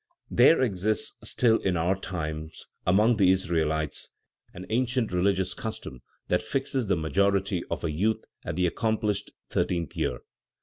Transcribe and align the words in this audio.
There 0.31 0.63
exists 0.63 1.13
still, 1.29 1.59
in 1.59 1.77
our 1.77 1.95
times, 1.95 2.65
among 2.87 3.17
the 3.17 3.29
Israelites, 3.29 4.09
an 4.51 4.65
ancient 4.71 5.11
religious 5.11 5.53
custom 5.53 6.01
that 6.27 6.41
fixes 6.41 6.87
the 6.87 6.95
majority 6.97 7.61
of 7.69 7.83
a 7.83 7.91
youth 7.91 8.25
at 8.43 8.55
the 8.55 8.65
accomplished 8.65 9.31
thirteenth 9.51 9.95
year. 9.95 10.21